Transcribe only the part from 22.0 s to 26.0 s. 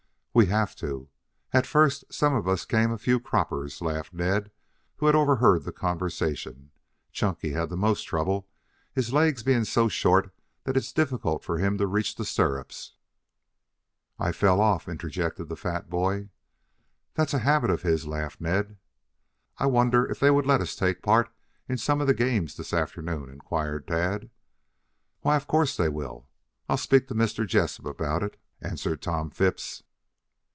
the games this afternoon," inquired Tad. "Why, of course they